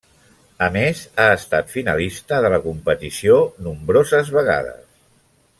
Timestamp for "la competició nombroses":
2.55-4.37